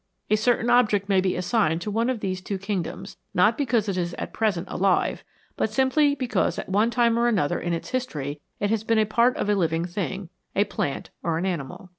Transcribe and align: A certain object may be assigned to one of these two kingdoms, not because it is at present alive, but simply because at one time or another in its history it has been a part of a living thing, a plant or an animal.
A 0.31 0.35
certain 0.35 0.71
object 0.71 1.09
may 1.09 1.21
be 1.21 1.35
assigned 1.35 1.79
to 1.81 1.91
one 1.91 2.09
of 2.09 2.21
these 2.21 2.41
two 2.41 2.57
kingdoms, 2.57 3.17
not 3.35 3.55
because 3.55 3.87
it 3.87 3.97
is 3.97 4.15
at 4.15 4.33
present 4.33 4.67
alive, 4.67 5.23
but 5.55 5.69
simply 5.71 6.15
because 6.15 6.57
at 6.57 6.67
one 6.67 6.89
time 6.89 7.19
or 7.19 7.27
another 7.27 7.59
in 7.59 7.71
its 7.71 7.89
history 7.89 8.41
it 8.59 8.71
has 8.71 8.83
been 8.83 8.97
a 8.97 9.05
part 9.05 9.37
of 9.37 9.47
a 9.47 9.53
living 9.53 9.85
thing, 9.85 10.29
a 10.55 10.63
plant 10.63 11.11
or 11.21 11.37
an 11.37 11.45
animal. 11.45 11.89